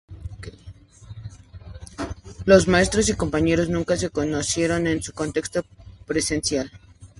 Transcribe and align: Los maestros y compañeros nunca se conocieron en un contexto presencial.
Los 2.45 2.67
maestros 2.67 3.07
y 3.09 3.13
compañeros 3.13 3.69
nunca 3.69 3.95
se 3.97 4.09
conocieron 4.09 4.87
en 4.87 4.97
un 4.97 5.13
contexto 5.13 5.61
presencial. 6.07 6.71